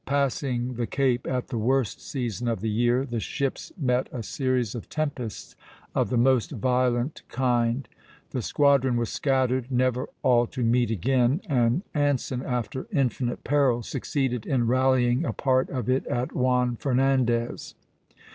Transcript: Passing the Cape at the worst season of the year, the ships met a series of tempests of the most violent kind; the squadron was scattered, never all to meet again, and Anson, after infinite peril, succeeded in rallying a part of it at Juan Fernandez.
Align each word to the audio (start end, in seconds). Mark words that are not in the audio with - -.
Passing 0.07 0.77
the 0.77 0.87
Cape 0.87 1.27
at 1.27 1.49
the 1.49 1.59
worst 1.59 2.01
season 2.01 2.47
of 2.47 2.61
the 2.61 2.71
year, 2.71 3.05
the 3.05 3.19
ships 3.19 3.71
met 3.77 4.09
a 4.11 4.23
series 4.23 4.73
of 4.73 4.89
tempests 4.89 5.55
of 5.93 6.09
the 6.09 6.17
most 6.17 6.49
violent 6.49 7.21
kind; 7.27 7.87
the 8.31 8.41
squadron 8.41 8.97
was 8.97 9.11
scattered, 9.11 9.69
never 9.71 10.09
all 10.23 10.47
to 10.47 10.63
meet 10.63 10.89
again, 10.89 11.39
and 11.47 11.83
Anson, 11.93 12.41
after 12.41 12.87
infinite 12.91 13.43
peril, 13.43 13.83
succeeded 13.83 14.47
in 14.47 14.65
rallying 14.65 15.23
a 15.23 15.33
part 15.33 15.69
of 15.69 15.87
it 15.87 16.07
at 16.07 16.31
Juan 16.35 16.77
Fernandez. 16.77 17.75